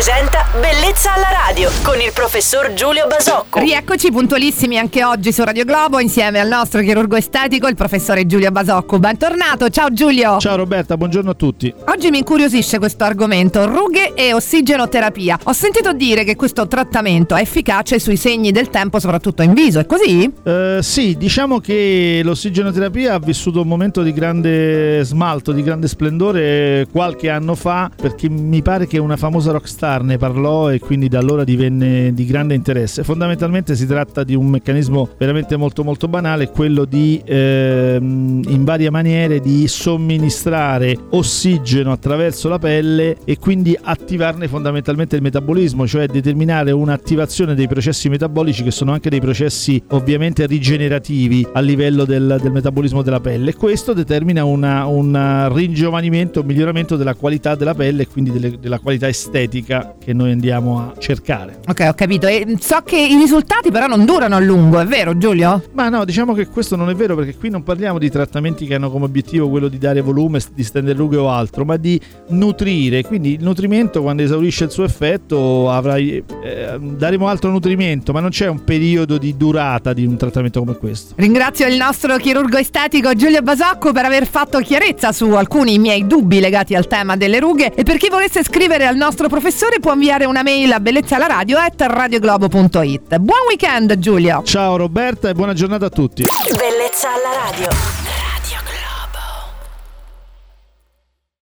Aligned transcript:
presenta 0.00 0.46
Bellezza 0.58 1.12
alla 1.12 1.28
radio 1.46 1.68
con 1.82 2.00
il 2.00 2.10
professor 2.14 2.72
Giulio 2.72 3.06
Basocco. 3.06 3.58
Rieccoci 3.58 4.10
puntualissimi 4.10 4.78
anche 4.78 5.04
oggi 5.04 5.30
su 5.30 5.44
Radio 5.44 5.66
Globo 5.66 5.98
insieme 5.98 6.40
al 6.40 6.48
nostro 6.48 6.80
chirurgo 6.80 7.16
estetico, 7.16 7.68
il 7.68 7.74
professore 7.74 8.24
Giulio 8.24 8.50
Basocco. 8.50 8.98
Bentornato, 8.98 9.68
ciao 9.68 9.92
Giulio. 9.92 10.38
Ciao 10.38 10.56
Roberta, 10.56 10.96
buongiorno 10.96 11.32
a 11.32 11.34
tutti. 11.34 11.70
Oggi 11.88 12.08
mi 12.08 12.16
incuriosisce 12.16 12.78
questo 12.78 13.04
argomento, 13.04 13.66
rughe 13.66 14.14
e 14.14 14.32
ossigenoterapia. 14.32 15.38
Ho 15.44 15.52
sentito 15.52 15.92
dire 15.92 16.24
che 16.24 16.34
questo 16.34 16.66
trattamento 16.66 17.36
è 17.36 17.42
efficace 17.42 17.98
sui 17.98 18.16
segni 18.16 18.52
del 18.52 18.70
tempo, 18.70 18.98
soprattutto 19.00 19.42
in 19.42 19.52
viso, 19.52 19.80
è 19.80 19.84
così? 19.84 20.32
Uh, 20.44 20.80
sì, 20.80 21.14
diciamo 21.18 21.58
che 21.58 22.22
l'ossigenoterapia 22.24 23.12
ha 23.12 23.18
vissuto 23.18 23.60
un 23.60 23.68
momento 23.68 24.02
di 24.02 24.14
grande 24.14 25.04
smalto, 25.04 25.52
di 25.52 25.62
grande 25.62 25.88
splendore 25.88 26.86
qualche 26.90 27.28
anno 27.28 27.54
fa, 27.54 27.90
perché 27.94 28.30
mi 28.30 28.62
pare 28.62 28.86
che 28.86 28.96
una 28.96 29.18
famosa 29.18 29.52
rockstar 29.52 29.88
ne 29.98 30.16
parlò 30.16 30.70
e 30.70 30.78
quindi 30.78 31.08
da 31.08 31.18
allora 31.18 31.44
divenne 31.44 32.12
di 32.12 32.24
grande 32.26 32.54
interesse. 32.54 33.02
Fondamentalmente 33.04 33.74
si 33.74 33.86
tratta 33.86 34.24
di 34.24 34.34
un 34.34 34.46
meccanismo 34.46 35.08
veramente 35.18 35.56
molto 35.56 35.84
molto 35.84 36.08
banale, 36.08 36.50
quello 36.50 36.84
di 36.84 37.20
ehm, 37.24 38.42
in 38.48 38.64
varie 38.64 38.90
maniere 38.90 39.40
di 39.40 39.66
somministrare 39.68 40.96
ossigeno 41.10 41.92
attraverso 41.92 42.48
la 42.48 42.58
pelle 42.58 43.16
e 43.24 43.38
quindi 43.38 43.76
attivarne 43.80 44.48
fondamentalmente 44.48 45.16
il 45.16 45.22
metabolismo, 45.22 45.86
cioè 45.86 46.06
determinare 46.06 46.70
un'attivazione 46.70 47.54
dei 47.54 47.68
processi 47.68 48.08
metabolici 48.08 48.62
che 48.62 48.70
sono 48.70 48.92
anche 48.92 49.10
dei 49.10 49.20
processi 49.20 49.82
ovviamente 49.88 50.46
rigenerativi 50.46 51.46
a 51.52 51.60
livello 51.60 52.04
del, 52.04 52.38
del 52.40 52.52
metabolismo 52.52 53.02
della 53.02 53.20
pelle. 53.20 53.54
Questo 53.54 53.92
determina 53.92 54.44
un 54.44 55.48
ringiovanimento, 55.52 56.40
un 56.40 56.46
miglioramento 56.46 56.96
della 56.96 57.14
qualità 57.14 57.54
della 57.54 57.74
pelle 57.74 58.02
e 58.02 58.08
quindi 58.08 58.30
delle, 58.30 58.58
della 58.58 58.78
qualità 58.78 59.08
estetica 59.08 59.79
che 60.02 60.12
noi 60.12 60.32
andiamo 60.32 60.78
a 60.78 60.94
cercare. 60.98 61.58
Ok, 61.66 61.86
ho 61.88 61.94
capito. 61.94 62.26
E 62.26 62.56
so 62.60 62.80
che 62.84 62.96
i 62.96 63.16
risultati 63.16 63.70
però 63.70 63.86
non 63.86 64.04
durano 64.04 64.36
a 64.36 64.40
lungo, 64.40 64.78
è 64.78 64.86
vero 64.86 65.16
Giulio? 65.16 65.62
Ma 65.72 65.88
no, 65.88 66.04
diciamo 66.04 66.32
che 66.34 66.46
questo 66.46 66.76
non 66.76 66.90
è 66.90 66.94
vero 66.94 67.14
perché 67.14 67.36
qui 67.36 67.50
non 67.50 67.62
parliamo 67.62 67.98
di 67.98 68.10
trattamenti 68.10 68.66
che 68.66 68.74
hanno 68.74 68.90
come 68.90 69.04
obiettivo 69.04 69.48
quello 69.48 69.68
di 69.68 69.78
dare 69.78 70.00
volume, 70.00 70.40
di 70.54 70.64
stendere 70.64 70.96
rughe 70.98 71.16
o 71.16 71.30
altro, 71.30 71.64
ma 71.64 71.76
di 71.76 72.00
nutrire. 72.28 73.02
Quindi 73.04 73.34
il 73.34 73.42
nutrimento 73.42 74.02
quando 74.02 74.22
esaurisce 74.22 74.64
il 74.64 74.70
suo 74.70 74.84
effetto 74.84 75.70
avrai, 75.70 76.22
eh, 76.42 76.78
daremo 76.78 77.26
altro 77.28 77.50
nutrimento, 77.50 78.12
ma 78.12 78.20
non 78.20 78.30
c'è 78.30 78.48
un 78.48 78.64
periodo 78.64 79.18
di 79.18 79.36
durata 79.36 79.92
di 79.92 80.04
un 80.04 80.16
trattamento 80.16 80.60
come 80.60 80.76
questo. 80.76 81.14
Ringrazio 81.16 81.66
il 81.66 81.76
nostro 81.76 82.16
chirurgo 82.16 82.56
estetico 82.56 83.14
Giulio 83.14 83.42
Basocco 83.42 83.92
per 83.92 84.04
aver 84.04 84.26
fatto 84.26 84.58
chiarezza 84.60 85.12
su 85.12 85.30
alcuni 85.32 85.78
miei 85.78 86.06
dubbi 86.06 86.40
legati 86.40 86.74
al 86.74 86.86
tema 86.86 87.16
delle 87.16 87.40
rughe 87.40 87.72
e 87.74 87.82
per 87.82 87.96
chi 87.96 88.08
volesse 88.08 88.42
scrivere 88.42 88.86
al 88.86 88.96
nostro 88.96 89.28
professore 89.28 89.69
può 89.78 89.92
inviare 89.92 90.24
una 90.24 90.42
mail 90.42 90.72
a 90.72 90.80
bellezzalaradio.it. 90.80 93.18
Buon 93.18 93.38
weekend 93.48 93.98
Giulio! 93.98 94.42
Ciao 94.42 94.76
Roberta 94.76 95.28
e 95.28 95.34
buona 95.34 95.52
giornata 95.52 95.86
a 95.86 95.90
tutti! 95.90 96.24
Bellezza 96.24 97.12
alla 97.12 97.48
radio. 97.48 97.99